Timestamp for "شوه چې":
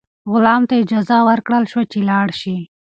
1.71-1.99